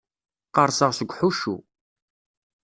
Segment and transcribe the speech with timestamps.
[0.49, 1.55] Qqerṣeɣ seg uḥuccu.